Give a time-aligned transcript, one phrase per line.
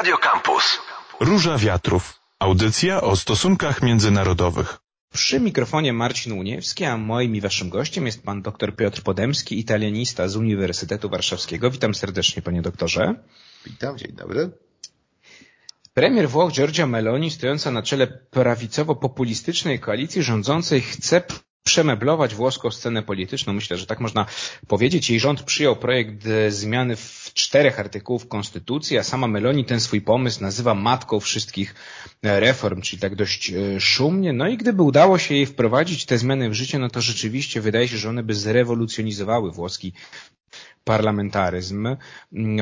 [0.00, 0.78] Radio Campus.
[1.20, 2.20] Róża Wiatrów.
[2.38, 4.78] Audycja o stosunkach międzynarodowych.
[5.12, 10.28] Przy mikrofonie Marcin Uniewski, a moim i waszym gościem jest pan dr Piotr Podemski, italianista
[10.28, 11.70] z Uniwersytetu Warszawskiego.
[11.70, 13.14] Witam serdecznie panie doktorze.
[13.66, 14.50] Witam, dzień dobry.
[15.94, 21.22] Premier Włoch Giorgia Meloni, stojąca na czele prawicowo-populistycznej koalicji rządzącej, chce
[21.62, 23.52] przemeblować włoską scenę polityczną.
[23.52, 24.26] Myślę, że tak można
[24.68, 25.10] powiedzieć.
[25.10, 30.42] Jej rząd przyjął projekt zmiany w czterech artykułów Konstytucji, a sama Meloni ten swój pomysł
[30.42, 31.74] nazywa matką wszystkich
[32.22, 34.32] reform, czyli tak dość e, szumnie.
[34.32, 37.88] No i gdyby udało się jej wprowadzić te zmiany w życie, no to rzeczywiście wydaje
[37.88, 39.92] się, że one by zrewolucjonizowały włoski
[40.84, 41.96] parlamentaryzm.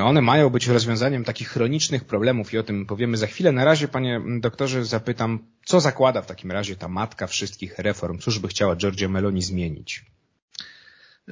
[0.03, 3.53] One mają być rozwiązaniem takich chronicznych problemów i o tym powiemy za chwilę.
[3.53, 8.19] Na razie, panie doktorze, zapytam, co zakłada w takim razie ta matka wszystkich reform?
[8.19, 10.05] Cóż by chciała Giorgia Meloni zmienić?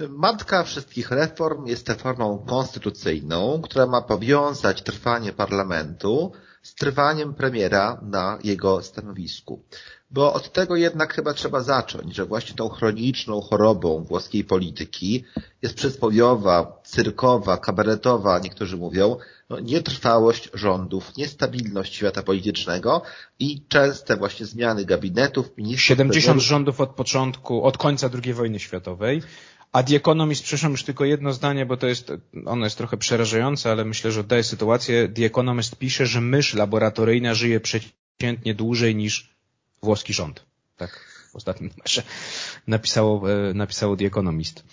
[0.08, 6.32] Matka wszystkich reform jest reformą konstytucyjną, która ma powiązać trwanie parlamentu
[6.62, 9.62] z trwaniem premiera na jego stanowisku.
[10.10, 15.24] Bo od tego jednak chyba trzeba zacząć, że właśnie tą chroniczną chorobą włoskiej polityki
[15.62, 19.16] jest przysłowiowa, cyrkowa, kabaretowa, niektórzy mówią,
[19.50, 23.02] no, nietrwałość rządów, niestabilność świata politycznego
[23.38, 25.86] i częste właśnie zmiany gabinetów, ministrów.
[25.86, 26.42] 70 premierów.
[26.42, 29.22] rządów od początku, od końca II wojny światowej.
[29.76, 32.12] A The Economist, przepraszam, już tylko jedno zdanie, bo to jest,
[32.46, 35.08] ono jest trochę przerażające, ale myślę, że oddaje sytuację.
[35.08, 39.36] The Economist pisze, że mysz laboratoryjna żyje przeciętnie dłużej niż
[39.82, 40.44] włoski rząd.
[40.76, 40.90] Tak
[41.32, 42.02] w ostatnim numerze
[42.66, 44.64] napisało, e, napisało The Economist.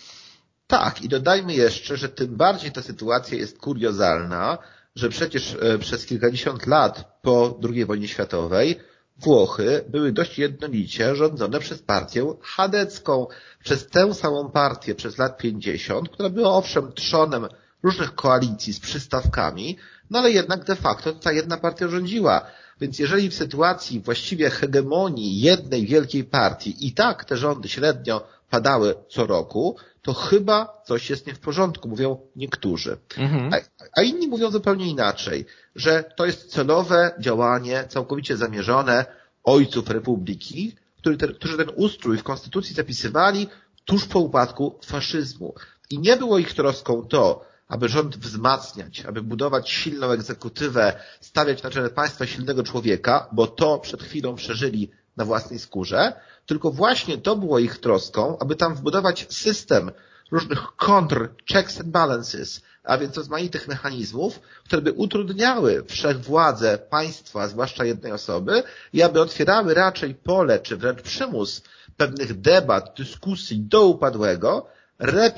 [0.67, 4.57] Tak, i dodajmy jeszcze, że tym bardziej ta sytuacja jest kuriozalna,
[4.95, 8.79] że przecież e, przez kilkadziesiąt lat po II wojnie światowej
[9.17, 13.27] Włochy były dość jednolicie rządzone przez partię chadecką,
[13.63, 17.47] przez tę samą partię przez lat 50, która była owszem trzonem
[17.83, 19.77] różnych koalicji z przystawkami,
[20.09, 22.45] no ale jednak de facto ta jedna partia rządziła.
[22.81, 28.95] Więc jeżeli w sytuacji właściwie hegemonii jednej wielkiej partii i tak te rządy średnio padały
[29.09, 32.97] co roku, to chyba coś jest nie w porządku, mówią niektórzy.
[33.17, 33.53] Mhm.
[33.53, 33.57] A,
[33.99, 39.05] a, inni mówią zupełnie inaczej, że to jest celowe działanie, całkowicie zamierzone
[39.43, 43.47] ojców republiki, który którzy ten ustrój w konstytucji zapisywali
[43.85, 45.53] tuż po upadku faszyzmu.
[45.89, 51.69] I nie było ich troską to, aby rząd wzmacniać, aby budować silną egzekutywę, stawiać na
[51.69, 56.13] czele państwa silnego człowieka, bo to przed chwilą przeżyli na własnej skórze,
[56.45, 59.91] tylko właśnie to było ich troską, aby tam wbudować system
[60.31, 67.85] różnych kontr, checks and balances, a więc rozmaitych mechanizmów, które by utrudniały wszechwładzę państwa, zwłaszcza
[67.85, 71.61] jednej osoby i aby otwierały raczej pole, czy wręcz przymus
[71.97, 74.65] pewnych debat, dyskusji do upadłego,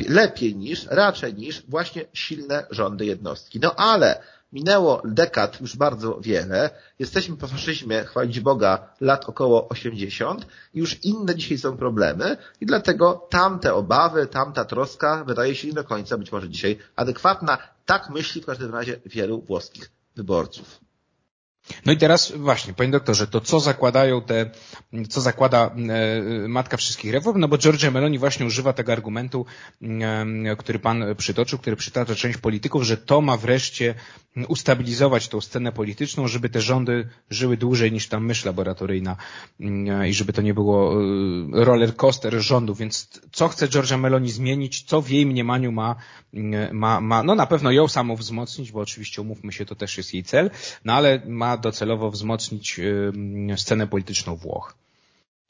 [0.09, 3.59] lepiej niż, raczej niż właśnie silne rządy jednostki.
[3.59, 4.21] No ale
[4.51, 6.69] minęło dekad już bardzo wiele,
[6.99, 12.65] jesteśmy po faszyzmie, chwalić Boga, lat około 80 i już inne dzisiaj są problemy i
[12.65, 17.57] dlatego tamte obawy, tamta troska wydaje się nie do końca być może dzisiaj adekwatna.
[17.85, 20.84] Tak myśli w każdym razie wielu włoskich wyborców.
[21.85, 24.49] No i teraz właśnie, panie doktorze, to co zakładają te,
[25.09, 27.39] co zakłada e, matka wszystkich reform?
[27.39, 29.45] No bo Giorgia Meloni właśnie używa tego argumentu,
[29.81, 33.95] e, który pan przytoczył, który przytacza część polityków, że to ma wreszcie
[34.47, 39.15] ustabilizować tą scenę polityczną, żeby te rządy żyły dłużej niż ta mysz laboratoryjna
[39.59, 40.95] e, i żeby to nie było
[41.51, 42.77] roller coaster rządów.
[42.77, 44.83] Więc co chce Giorgia Meloni zmienić?
[44.83, 45.95] Co w jej mniemaniu ma,
[46.71, 50.13] ma, ma no na pewno ją samą wzmocnić, bo oczywiście umówmy się, to też jest
[50.13, 50.51] jej cel,
[50.85, 52.79] no ale ma docelowo wzmocnić
[53.55, 54.73] scenę polityczną Włoch.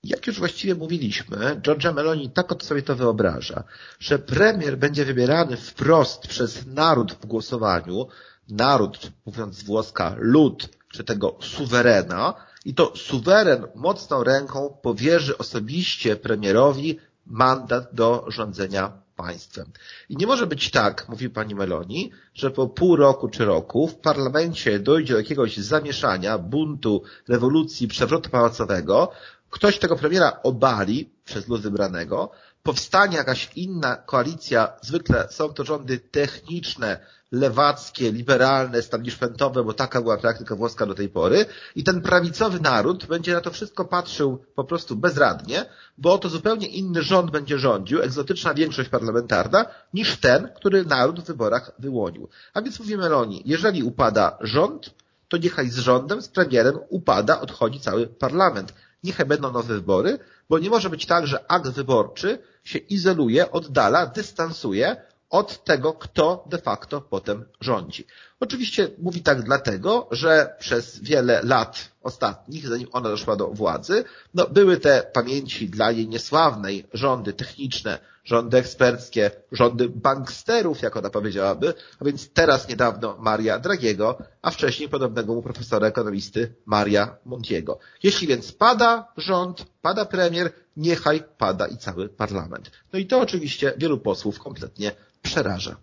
[0.04, 3.64] Jak już właściwie mówiliśmy, Giorgia Meloni tak od sobie to wyobraża,
[4.00, 8.08] że premier będzie wybierany wprost przez naród w głosowaniu,
[8.50, 12.34] naród, mówiąc z włoska, lud, czy tego suwerena,
[12.66, 19.66] i to suweren mocną ręką powierzy osobiście premierowi mandat do rządzenia państwem.
[20.10, 23.96] I nie może być tak, mówi pani Meloni, że po pół roku czy roku w
[23.96, 29.12] parlamencie dojdzie do jakiegoś zamieszania, buntu, rewolucji, przewrotu pałacowego,
[29.50, 32.32] ktoś tego premiera obali przez lud wybranego,
[32.66, 37.00] powstanie jakaś inna koalicja, zwykle są to rządy techniczne,
[37.32, 41.46] lewackie, liberalne, establishmentowe, bo taka była praktyka włoska do tej pory
[41.76, 45.66] i ten prawicowy naród będzie na to wszystko patrzył po prostu bezradnie,
[45.98, 51.26] bo to zupełnie inny rząd będzie rządził, egzotyczna większość parlamentarna, niż ten, który naród w
[51.26, 52.30] wyborach wyłonił.
[52.54, 54.94] A więc mówi Meloni, jeżeli upada rząd,
[55.30, 58.74] to niechaj z rządem, z premierem upada, odchodzi cały parlament.
[59.06, 60.20] Niechaj będą nowe wybory,
[60.50, 64.96] bo nie może być tak, że akt wyborczy się izoluje, oddala, dystansuje
[65.30, 68.06] od tego, kto de facto potem rządzi.
[68.40, 74.04] Oczywiście mówi tak dlatego, że przez wiele lat ostatnich, zanim ona doszła do władzy,
[74.34, 81.10] no były te pamięci dla jej niesławnej rządy techniczne, rządy eksperckie, rządy banksterów, jak ona
[81.10, 87.80] powiedziałaby, a więc teraz niedawno Maria Dragiego, a wcześniej podobnego mu profesora ekonomisty Maria Montiego.
[88.04, 92.72] Jeśli więc pada rząd, pada premier, niechaj pada i cały parlament.
[92.94, 94.92] No i to oczywiście wielu posłów kompletnie
[95.22, 95.76] przeraża.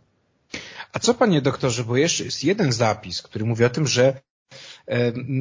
[0.92, 4.20] A co panie doktorze, bo jeszcze jest jeden zapis, który mówi o tym, że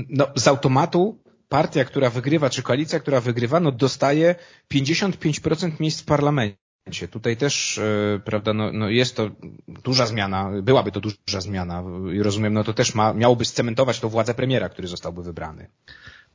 [0.09, 4.35] no, z automatu partia, która wygrywa, czy koalicja, która wygrywa, no dostaje
[4.73, 7.07] 55% miejsc w parlamencie.
[7.11, 9.29] Tutaj też, e, prawda, no, no jest to
[9.67, 11.83] duża zmiana, byłaby to duża zmiana
[12.13, 15.67] i rozumiem, no to też ma, miałoby scementować to władzę premiera, który zostałby wybrany.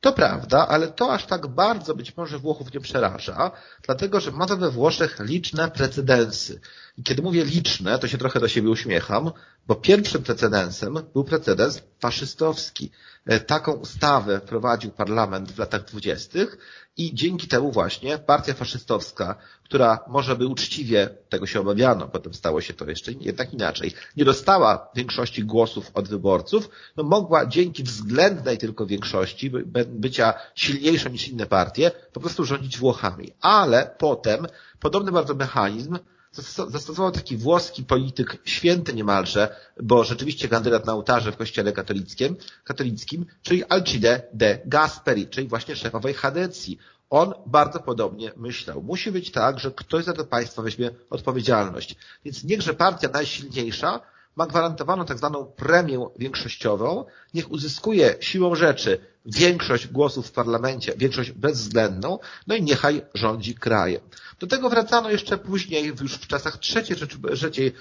[0.00, 3.50] To prawda, ale to aż tak bardzo być może Włochów nie przeraża,
[3.82, 6.60] dlatego że ma to we Włoszech liczne precedensy.
[6.98, 9.30] I kiedy mówię liczne, to się trochę do siebie uśmiecham,
[9.66, 12.90] bo pierwszym precedensem był precedens faszystowski.
[13.26, 16.58] E, taką ustawę wprowadził parlament w latach dwudziestych
[16.96, 22.60] i dzięki temu właśnie partia faszystowska, która może by uczciwie, tego się obawiano, potem stało
[22.60, 28.58] się to jeszcze jednak inaczej, nie dostała większości głosów od wyborców, no mogła dzięki względnej
[28.58, 29.50] tylko większości,
[29.86, 33.32] bycia silniejszą niż inne partie, po prostu rządzić Włochami.
[33.40, 34.46] Ale potem
[34.80, 35.98] podobny bardzo mechanizm
[36.42, 43.26] zastosował taki włoski polityk, święty niemalże, bo rzeczywiście kandydat na ołtarze w kościele katolickim, katolickim
[43.42, 46.78] czyli Alcide de Gasperi, czyli właśnie szefowej Hadecji.
[47.10, 48.82] On bardzo podobnie myślał.
[48.82, 51.96] Musi być tak, że ktoś za to państwo weźmie odpowiedzialność.
[52.24, 54.00] Więc niechże partia najsilniejsza
[54.36, 57.04] ma gwarantowaną tak zwaną premię większościową,
[57.36, 64.00] niech uzyskuje siłą rzeczy większość głosów w parlamencie, większość bezwzględną, no i niechaj rządzi krajem.
[64.40, 66.96] Do tego wracano jeszcze później, już w czasach trzeciej,
[67.36, 67.72] trzeciej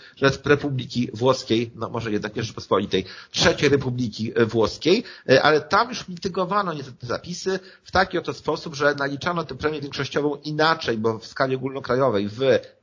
[0.45, 6.73] Republiki Włoskiej, no może jednak nie Rzeczypospolitej, trzeciej Republiki Włoskiej, e, ale tam już mitygowano
[6.73, 11.55] niestety zapisy w taki oto sposób, że naliczano tę premię większościową inaczej, bo w skali
[11.55, 12.39] ogólnokrajowej w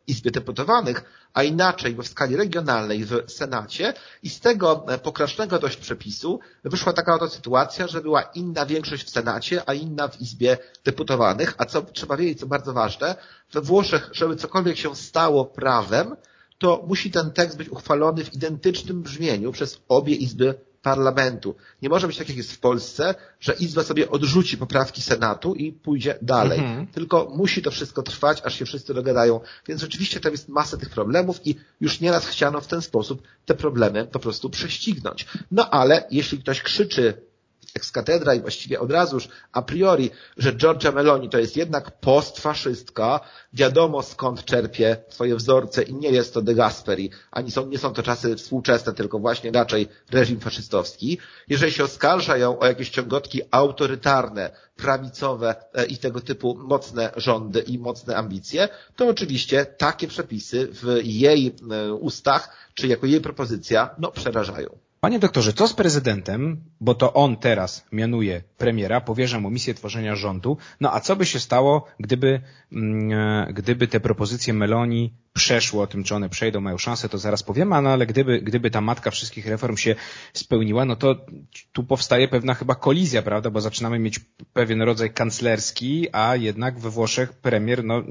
[0.06, 1.04] Izbie Deputowanych,
[1.34, 6.92] a inaczej w skali regionalnej w Senacie i z tego e, pokracznego dość przepisu wyszła
[6.92, 11.64] taka oto sytuacja, że była inna większość w Senacie, a inna w Izbie Deputowanych, a
[11.64, 13.14] co trzeba wiedzieć, co bardzo ważne,
[13.52, 16.16] we Włoszech, żeby cokolwiek się stało prawem,
[16.58, 21.54] to musi ten tekst być uchwalony w identycznym brzmieniu przez obie Izby parlamentu.
[21.82, 25.72] Nie może być tak, jak jest w Polsce, że Izba sobie odrzuci poprawki Senatu i
[25.72, 26.58] pójdzie dalej.
[26.58, 26.86] Mhm.
[26.86, 29.40] Tylko musi to wszystko trwać, aż się wszyscy dogadają.
[29.68, 33.54] Więc rzeczywiście tam jest masa tych problemów i już nieraz chciano w ten sposób te
[33.54, 35.26] problemy po prostu prześcignąć.
[35.50, 37.31] No ale jeśli ktoś krzyczy
[37.74, 42.00] ex katedra i właściwie od razu już a priori, że Giorgia Meloni to jest jednak
[42.00, 43.20] postfaszystka,
[43.52, 47.92] wiadomo skąd czerpie swoje wzorce i nie jest to de Gasperi, ani są, nie są
[47.92, 51.18] to czasy współczesne, tylko właśnie raczej reżim faszystowski.
[51.48, 57.60] Jeżeli się oskarża ją o jakieś ciągotki autorytarne, prawicowe e, i tego typu mocne rządy
[57.60, 63.94] i mocne ambicje, to oczywiście takie przepisy w jej e, ustach, czy jako jej propozycja,
[63.98, 64.78] no przerażają.
[65.04, 70.16] Panie doktorze, co z prezydentem, bo to on teraz mianuje premiera, powierza mu misję tworzenia
[70.16, 72.40] rządu, no a co by się stało, gdyby,
[72.72, 77.18] mm, e, gdyby te propozycje Meloni przeszły, o tym czy one przejdą, mają szansę, to
[77.18, 79.94] zaraz powiemy, no ale gdyby, gdyby ta matka wszystkich reform się
[80.32, 81.26] spełniła, no to
[81.72, 84.20] tu powstaje pewna chyba kolizja, prawda, bo zaczynamy mieć
[84.52, 88.02] pewien rodzaj kanclerski, a jednak we Włoszech premier, no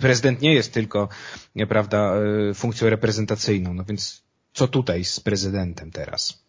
[0.00, 1.08] prezydent nie jest tylko,
[1.68, 2.14] prawda,
[2.50, 6.47] e, funkcją reprezentacyjną, no więc co tutaj z prezydentem teraz?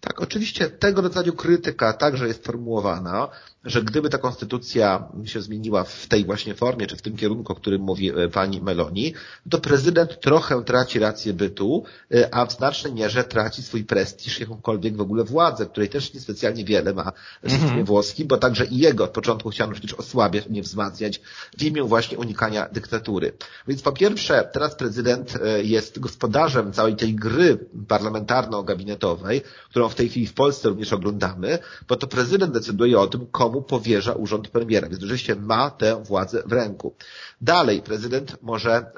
[0.00, 3.28] Tak, oczywiście tego rodzaju krytyka także jest formułowana,
[3.64, 7.56] że gdyby ta konstytucja się zmieniła w tej właśnie formie, czy w tym kierunku, o
[7.56, 9.14] którym mówi e, pani Meloni,
[9.50, 14.96] to prezydent trochę traci rację bytu, e, a w znacznej mierze traci swój prestiż, jakąkolwiek
[14.96, 17.86] w ogóle władzę, której też niespecjalnie wiele ma w systemie mm -hmm.
[17.86, 21.20] włoskim, bo także i jego od początku chciano przecież osłabiać, nie wzmacniać
[21.58, 23.32] w imię właśnie unikania dyktatury.
[23.68, 29.40] Więc po pierwsze, teraz prezydent e, jest gospodarzem całej tej gry parlamentarno-gabinetowej,
[29.70, 33.62] którą w tej chwili w Polsce również oglądamy, bo to prezydent decyduje o tym, komu
[33.62, 36.94] powierza urząd premiera, więc rzeczywiście ma tę władzę w ręku.
[37.40, 38.90] Dalej, prezydent może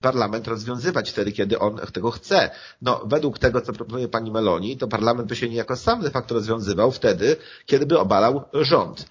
[0.00, 2.50] parlament rozwiązywać wtedy, kiedy on tego chce.
[2.82, 6.34] No, według tego, co proponuje pani Meloni, to parlament by się niejako sam de facto
[6.34, 7.36] rozwiązywał wtedy,
[7.66, 9.06] kiedy by obalał rząd.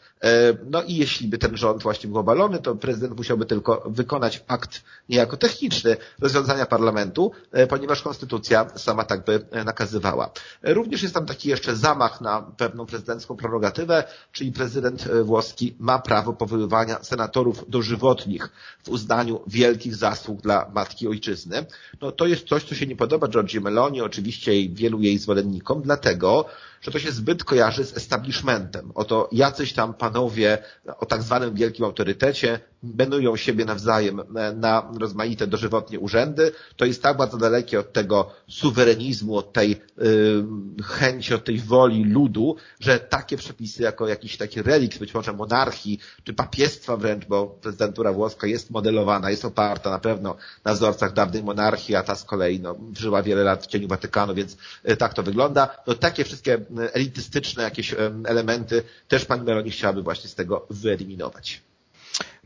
[0.69, 4.81] No i jeśli by ten rząd właśnie był obalony, to prezydent musiałby tylko wykonać akt
[5.09, 7.31] niejako techniczny rozwiązania parlamentu,
[7.69, 10.29] ponieważ konstytucja sama tak by nakazywała.
[10.63, 16.33] Również jest tam taki jeszcze zamach na pewną prezydencką prerogatywę, czyli prezydent włoski ma prawo
[16.33, 18.49] powoływania senatorów dożywotnich
[18.83, 21.65] w uznaniu wielkich zasług dla matki ojczyzny.
[22.01, 25.81] No to jest coś, co się nie podoba Giorgi Meloni, oczywiście i wielu jej zwolennikom,
[25.81, 26.45] dlatego,
[26.81, 28.91] że to się zbyt kojarzy z establishmentem.
[28.95, 30.57] Oto jacyś tam panowie
[30.99, 34.21] o tak zwanym wielkim autorytecie benują siebie nawzajem
[34.55, 36.51] na rozmaite dożywotnie urzędy.
[36.75, 42.03] To jest tak bardzo dalekie od tego suwerenizmu, od tej yy, chęci, od tej woli
[42.03, 47.47] ludu, że takie przepisy jako jakiś taki relikt być może monarchii, czy papiestwa wręcz, bo
[47.47, 52.23] prezydentura włoska jest modelowana, jest oparta na pewno na wzorcach dawnej monarchii, a ta z
[52.23, 54.57] kolei no, żyła wiele lat w cieniu Watykanu, więc
[54.97, 55.77] tak to wygląda.
[55.87, 56.59] No takie wszystkie
[56.93, 61.66] elitystyczne jakieś elementy też pani Meloni chciałaby właśnie z tego wyeliminować.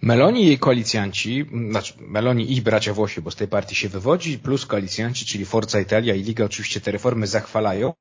[0.01, 4.39] Meloni i jej koalicjanci, znaczy Meloni i bracia Włosi, bo z tej partii się wywodzi,
[4.39, 7.93] plus koalicjanci, czyli Forza Italia i Liga oczywiście te reformy zachwalają,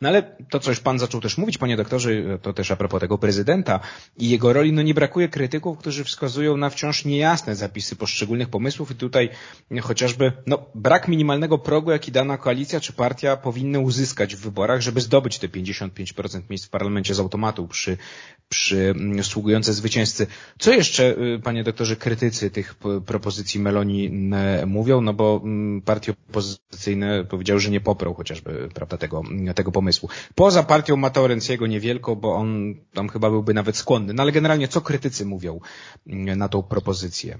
[0.00, 2.10] no ale to, co już pan zaczął też mówić, panie doktorze,
[2.42, 3.80] to też a propos tego prezydenta
[4.16, 8.90] i jego roli, no nie brakuje krytyków, którzy wskazują na wciąż niejasne zapisy poszczególnych pomysłów
[8.90, 9.30] i tutaj
[9.82, 15.00] chociażby no, brak minimalnego progu, jaki dana koalicja czy partia powinny uzyskać w wyborach, żeby
[15.00, 17.96] zdobyć te 55% miejsc w parlamencie z automatu przy,
[18.54, 19.22] przy mm,
[19.72, 20.26] zwycięzcy.
[20.58, 22.74] Co jeszcze, y, panie doktorze, krytycy tych
[23.06, 24.10] propozycji Meloni
[24.66, 25.00] mówią?
[25.00, 29.22] No bo mm, partie opozycyjne powiedziały, że nie poprą chociażby prawda, tego
[29.54, 30.08] tego pomysłu.
[30.34, 34.14] Poza partią Matteo Renziego niewielko, bo on tam chyba byłby nawet skłonny.
[34.14, 35.60] No ale generalnie co krytycy mówią
[36.06, 37.38] mm, na tą propozycję?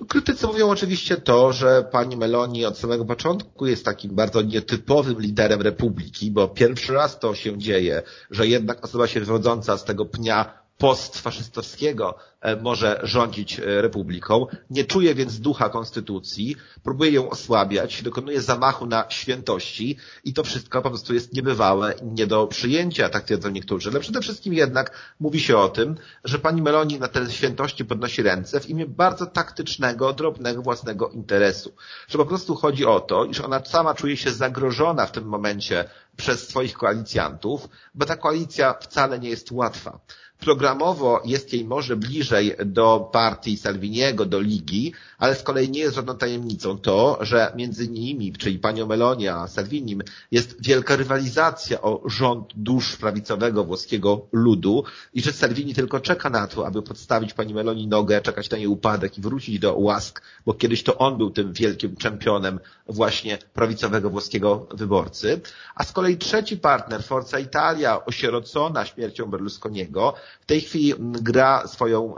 [0.00, 5.20] No, krytycy mówią oczywiście to, że pani Meloni od samego początku jest takim bardzo nietypowym
[5.20, 10.06] liderem republiki, bo pierwszy raz to się dzieje, że jednak osoba się wywodząca z tego
[10.06, 18.02] pnia postfaszystowskiego e, może rządzić e, republiką, nie czuje więc ducha konstytucji, próbuje ją osłabiać,
[18.02, 23.08] dokonuje zamachu na świętości i to wszystko po prostu jest niebywałe i nie do przyjęcia,
[23.08, 23.90] tak twierdzą niektórzy.
[23.90, 28.22] Ale przede wszystkim jednak mówi się o tym, że pani Meloni na te świętości podnosi
[28.22, 31.72] ręce w imię bardzo taktycznego, drobnego własnego interesu.
[32.08, 35.84] Że po prostu chodzi o to, iż ona sama czuje się zagrożona w tym momencie
[36.16, 40.00] przez swoich koalicjantów, bo ta koalicja wcale nie jest łatwa.
[40.40, 45.94] Programowo jest jej może bliżej do partii Salviniego, do Ligi, ale z kolei nie jest
[45.94, 52.02] żadną tajemnicą to, że między nimi, czyli panią Melonia a Salvinim, jest wielka rywalizacja o
[52.06, 57.54] rząd dusz prawicowego włoskiego ludu i że Salvini tylko czeka na to, aby podstawić pani
[57.54, 61.30] Meloni nogę, czekać na jej upadek i wrócić do łask, bo kiedyś to on był
[61.30, 65.40] tym wielkim czempionem właśnie prawicowego włoskiego wyborcy.
[65.74, 72.14] A z kolei trzeci partner, Forza Italia, osierocona śmiercią Berlusconiego, w tej chwili gra swoją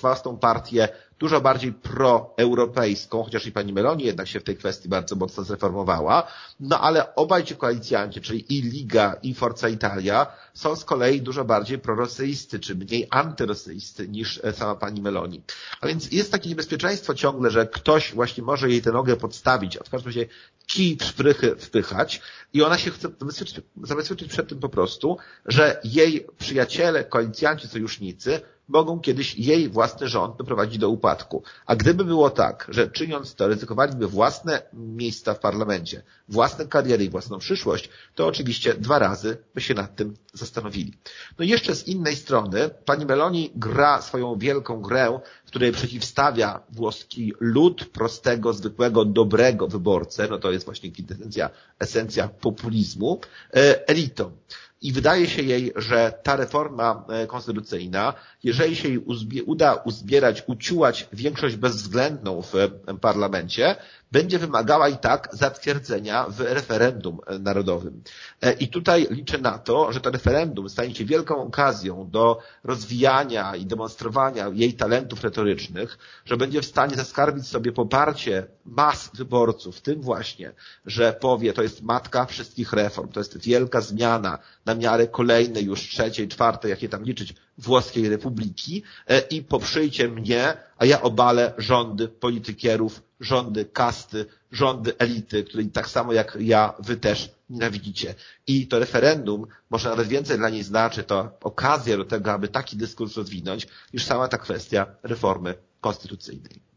[0.00, 0.88] własną partię
[1.20, 6.26] dużo bardziej proeuropejską, chociaż i pani Meloni jednak się w tej kwestii bardzo mocno zreformowała.
[6.60, 11.44] No ale obaj ci koalicjanci, czyli i Liga, i Forza Italia, są z kolei dużo
[11.44, 15.42] bardziej prorosyjscy, czy mniej antyrosyjscy niż sama pani Meloni.
[15.80, 19.84] A więc jest takie niebezpieczeństwo ciągle, że ktoś właśnie może jej tę nogę podstawić, a
[19.84, 20.26] w każdym razie
[20.66, 22.20] kij w szprychy wpychać
[22.52, 28.40] i ona się chce zabezpieczyć, zabezpieczyć przed tym po prostu, że jej przyjaciele, koalicjanci, sojusznicy
[28.70, 31.42] mogą kiedyś jej własny rząd doprowadzić do upadku.
[31.66, 37.10] A gdyby było tak, że czyniąc to ryzykowaliby własne miejsca w parlamencie, własne kariery i
[37.10, 40.94] własną przyszłość, to oczywiście dwa razy by się nad tym zastanowili.
[41.38, 46.60] No i jeszcze z innej strony pani Meloni gra swoją wielką grę, w której przeciwstawia
[46.70, 53.20] włoski lud prostego, zwykłego, dobrego wyborcę, no to jest właśnie kwintesencja, esencja populizmu,
[53.54, 54.32] e, elitom.
[54.82, 60.42] I wydaje się jej, że ta reforma e, konstytucyjna, jeżeli się jej uzbie, uda uzbierać,
[60.46, 62.68] uciułać większość bezwzględną w e,
[63.00, 63.76] parlamencie,
[64.12, 68.02] będzie wymagała i tak zatwierdzenia w referendum narodowym.
[68.42, 73.56] E, I tutaj liczę na to, że to referendum stanie się wielką okazją do rozwijania
[73.56, 80.00] i demonstrowania jej talentów retorycznych, że będzie w stanie zaskarbić sobie poparcie mas wyborców, tym
[80.00, 80.52] właśnie,
[80.86, 85.80] że powie, to jest matka wszystkich reform, to jest wielka zmiana na miarę kolejnej, już
[85.80, 92.08] trzeciej, czwartej, jakie tam liczyć, włoskiej republiki e, i poprzyjcie mnie, a ja obalę rządy
[92.08, 98.14] politykierów, rządy kasty, rządy elity, której tak samo jak ja, wy też nienawidzicie.
[98.46, 102.76] I to referendum może nawet więcej dla niej znaczy, to okazja do tego, aby taki
[102.76, 106.69] dyskurs rozwinąć, niż sama ta kwestia reformy konstytucyjnej.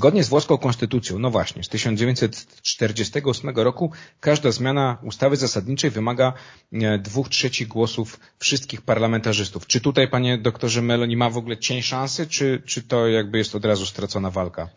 [0.00, 6.32] Zgodnie z włoską konstytucją, no właśnie, z 1948 roku każda zmiana ustawy zasadniczej wymaga
[6.72, 9.66] e, dwóch trzecich głosów wszystkich parlamentarzystów.
[9.66, 13.54] Czy tutaj, panie doktorze Meloni, ma w ogóle cień szansy, czy, czy to jakby jest
[13.54, 14.68] od razu stracona walka?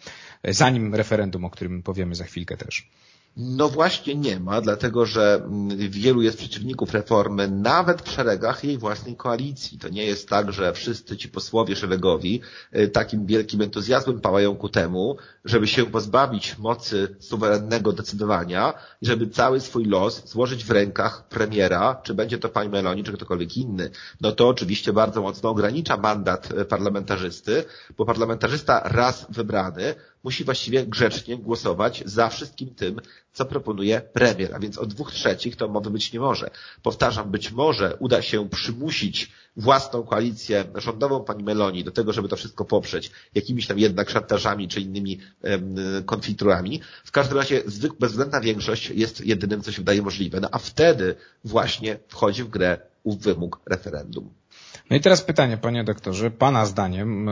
[0.44, 2.90] E, zanim referendum, o którym powiemy za chwilkę też.
[3.38, 8.78] No właśnie nie ma, dlatego że mm, wielu jest przeciwników reformy, nawet w szeregach jej
[8.78, 9.80] własnej koalicji.
[9.80, 12.42] To nie jest tak, że wszyscy ci posłowie szeregowi
[12.76, 19.28] y, takim wielkim entuzjazmem pałają ku temu, żeby się pozbawić mocy suwerennego decydowania i żeby
[19.28, 23.90] cały swój los złożyć w rękach premiera, czy będzie to pani Meloni, czy ktokolwiek inny.
[24.22, 27.64] No to oczywiście bardzo mocno ogranicza mandat y, parlamentarzysty,
[27.98, 33.02] bo parlamentarzysta raz wybrany musi właściwie grzecznie głosować za wszystkim tym,
[33.34, 36.50] co proponuje premier, a więc o dwóch trzecich to mowy być nie może.
[36.84, 42.36] Powtarzam, być może uda się przymusić własną koalicję rządową pani Meloni do tego, żeby to
[42.36, 45.20] wszystko poprzeć jakimiś tam jednak szantażami czy innymi
[46.06, 46.82] konfiturami.
[47.06, 47.64] W każdym razie
[48.00, 50.40] bezwzględna większość jest jedynym, co się wydaje możliwe.
[50.40, 54.30] No a wtedy właśnie wchodzi w grę ów wymóg referendum.
[54.90, 57.30] No i teraz pytanie, panie doktorze, pana zdaniem,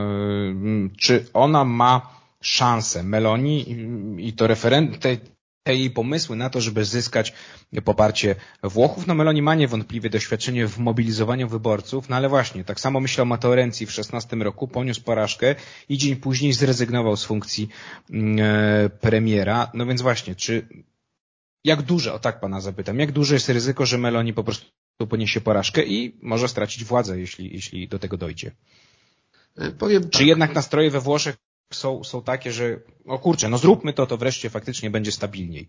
[0.97, 3.65] czy ona ma szansę Meloni
[4.27, 4.99] i to referendum,
[5.63, 7.33] te, jej pomysły na to, żeby zyskać
[7.83, 9.07] poparcie Włochów.
[9.07, 13.55] No Meloni ma niewątpliwie doświadczenie w mobilizowaniu wyborców, no ale właśnie, tak samo myślał Matteo
[13.55, 15.55] Renzi w 16 roku, poniósł porażkę
[15.89, 17.69] i dzień później zrezygnował z funkcji
[18.09, 19.71] mm, e, premiera.
[19.73, 20.67] No więc właśnie, czy
[21.63, 24.71] jak duże, o tak pana zapytam, jak duże jest ryzyko, że Meloni po prostu
[25.09, 28.51] poniesie porażkę i może stracić władzę, jeśli, jeśli do tego dojdzie?
[29.79, 30.11] Powiem tak.
[30.11, 31.37] Czy jednak nastroje we Włoszech
[31.71, 35.67] są, są takie, że o kurczę, no zróbmy to, to wreszcie faktycznie będzie stabilniej.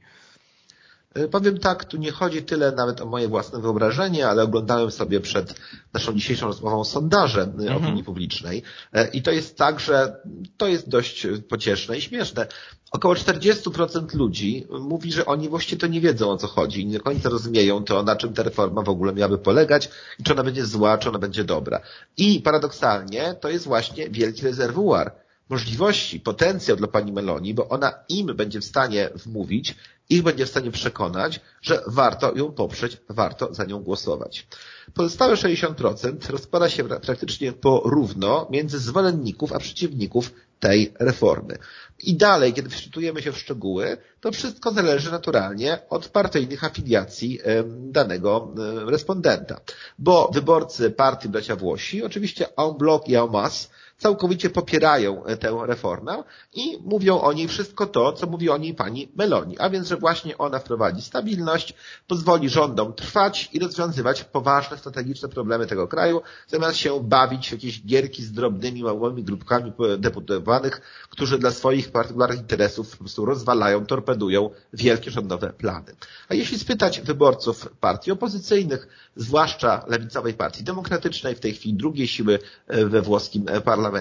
[1.14, 5.21] E, powiem tak, tu nie chodzi tyle nawet o moje własne wyobrażenie, ale oglądałem sobie
[5.21, 5.54] przed
[5.92, 7.76] naszą dzisiejszą rozmową sondaże mhm.
[7.76, 10.16] opinii publicznej e, i to jest tak, że
[10.56, 12.47] to jest dość pocieszne i śmieszne.
[12.90, 16.99] Około 40% ludzi mówi, że oni właściwie to nie wiedzą o co chodzi i nie
[16.99, 20.42] do końca rozumieją to, na czym ta reforma w ogóle miałaby polegać i czy ona
[20.42, 21.80] będzie zła, czy ona będzie dobra.
[22.16, 25.22] I paradoksalnie to jest właśnie wielki rezerwuar
[25.52, 29.75] możliwości, potencjał dla pani Meloni, bo ona im będzie w stanie wmówić,
[30.11, 34.47] ich będzie w stanie przekonać, że warto ją poprzeć, warto za nią głosować.
[34.94, 41.59] Pozostałe 60% rozpada się praktycznie porówno między zwolenników a przeciwników tej reformy.
[41.99, 47.40] I dalej, kiedy wczytujemy się w szczegóły, to wszystko zależy naturalnie od partyjnych afiliacji
[47.78, 48.54] danego
[48.87, 49.61] respondenta.
[49.99, 53.68] Bo wyborcy partii Bracia Włosi, oczywiście en bloc i en masse,
[54.03, 58.75] całkowicie popierają e, tę reformę i mówią o niej wszystko to, co mówi o niej
[58.75, 61.75] pani Meloni, a więc, że właśnie ona wprowadzi stabilność,
[62.09, 67.83] pozwoli rządom trwać i rozwiązywać poważne strategiczne problemy tego kraju, zamiast się bawić w jakieś
[67.87, 74.51] gierki z drobnymi, małymi grupkami deputowanych, którzy dla swoich partykularnych interesów po prostu rozwalają, torpedują
[74.73, 75.95] wielkie rządowe plany.
[76.29, 82.38] A jeśli spytać wyborców partii opozycyjnych, zwłaszcza lewicowej partii demokratycznej, w tej chwili drugiej siły
[82.67, 83.91] e, we włoskim parlamencie,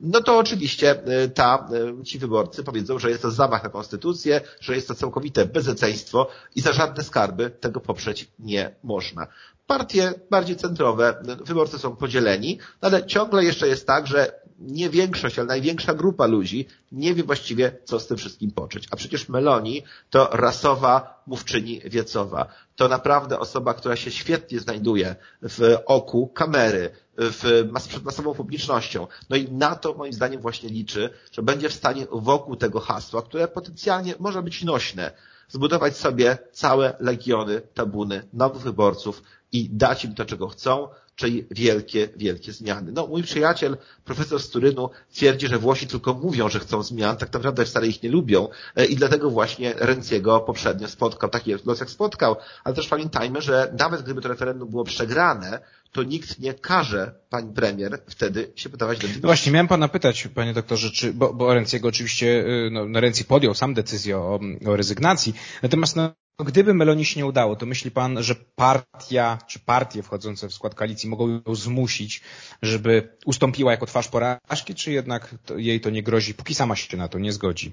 [0.00, 1.68] no to oczywiście y, ta,
[2.00, 6.28] y, ci wyborcy powiedzą, że jest to zamach na konstytucję, że jest to całkowite bezeceństwo
[6.54, 9.26] i za żadne skarby tego poprzeć nie można.
[9.66, 15.38] Partie bardziej centrowe, wyborcy są podzieleni, no ale ciągle jeszcze jest tak, że nie większość,
[15.38, 18.84] ale największa grupa ludzi nie wie właściwie, co z tym wszystkim począć.
[18.90, 22.46] A przecież Meloni to rasowa mówczyni wiecowa.
[22.76, 29.06] To naprawdę osoba, która się świetnie znajduje w oku kamery, w, przed masową publicznością.
[29.30, 33.22] No i na to moim zdaniem właśnie liczy, że będzie w stanie wokół tego hasła,
[33.22, 35.10] które potencjalnie może być nośne,
[35.48, 42.08] zbudować sobie całe legiony, tabuny nowych wyborców i dać im to, czego chcą, czyli wielkie,
[42.16, 42.92] wielkie zmiany.
[42.92, 47.32] No, mój przyjaciel, profesor z Turynu, twierdzi, że Włosi tylko mówią, że chcą zmian, tak
[47.32, 51.90] naprawdę wcale ich nie lubią e, i dlatego właśnie Renciego poprzednio spotkał, taki los jak
[51.90, 55.60] spotkał, ale też pamiętajmy, że nawet gdyby to referendum było przegrane,
[55.92, 60.28] to nikt nie każe pani premier wtedy się wydawać do No właśnie, miałem pana pytać,
[60.34, 64.76] panie doktorze, czy, bo, bo Renciego oczywiście, y, no, Renzi podjął sam decyzję o, o
[64.76, 66.12] rezygnacji, natomiast no,
[66.44, 70.74] Gdyby Meloni się nie udało, to myśli pan, że partia czy partie wchodzące w skład
[70.74, 72.20] koalicji mogą ją zmusić,
[72.62, 76.96] żeby ustąpiła jako twarz porażki, czy jednak to, jej to nie grozi, póki sama się
[76.96, 77.72] na to nie zgodzi?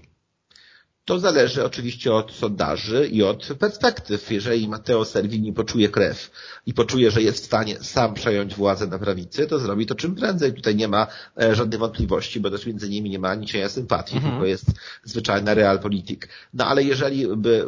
[1.05, 4.31] To zależy oczywiście od sondaży i od perspektyw.
[4.31, 6.31] Jeżeli Matteo Salvini poczuje krew
[6.65, 10.15] i poczuje, że jest w stanie sam przejąć władzę na prawicy, to zrobi to czym
[10.15, 10.53] prędzej.
[10.53, 11.07] Tutaj nie ma
[11.41, 14.33] e, żadnej wątpliwości, bo też między nimi nie ma cienia sympatii, mhm.
[14.33, 14.65] tylko jest
[15.03, 16.29] zwyczajna realpolitik.
[16.53, 17.65] No ale jeżeli by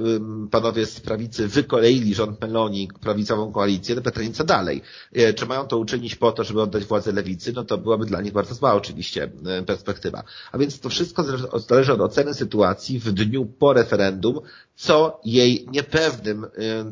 [0.51, 4.81] panowie z prawicy wykoleili rząd Meloni, prawicową koalicję, to pytanie co dalej?
[5.13, 7.53] E, czy mają to uczynić po to, żeby oddać władzę lewicy?
[7.53, 10.23] No to byłaby dla nich bardzo zła oczywiście e, perspektywa.
[10.51, 11.23] A więc to wszystko
[11.67, 13.24] zależy od oceny sytuacji w dniu
[13.59, 14.39] po referendum,
[14.75, 16.45] co jej niepewnym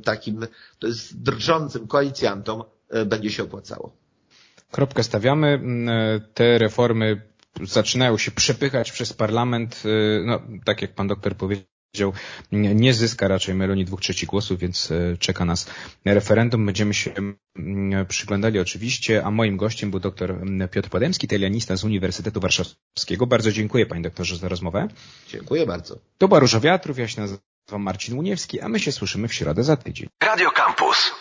[0.03, 0.47] takim
[0.79, 3.95] to jest drżącym koalicjantom e, będzie się opłacało.
[4.71, 5.59] Kropkę stawiamy.
[5.87, 7.21] E, te reformy
[7.61, 9.83] zaczynają się przepychać przez parlament.
[10.25, 11.72] No, tak jak pan doktor powiedział,
[12.51, 15.67] nie zyska raczej Meloni dwóch trzecich głosów, więc czeka nas
[16.05, 16.65] referendum.
[16.65, 17.11] Będziemy się
[17.55, 23.27] mm, przyglądali oczywiście, a moim gościem był dr mm, Piotr Podemski, telianista z Uniwersytetu Warszawskiego.
[23.27, 24.87] Bardzo dziękuję panie doktorze za rozmowę.
[25.27, 25.99] Dziękuję bardzo.
[26.17, 29.63] To była Róża Wiatrów, ja się nazywam Marcin Uniewski, a my się słyszymy w środę
[29.63, 30.09] za tydzień.
[30.23, 31.11] Radio Campus.